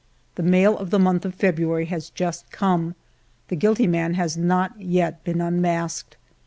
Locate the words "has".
1.85-2.09, 4.15-4.35